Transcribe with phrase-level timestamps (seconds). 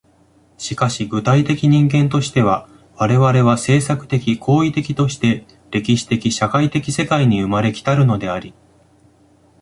[0.57, 8.51] しかし具体的人間としては、我々は制作的・行為的として歴史的・社会的世界に生まれ来たるのであり、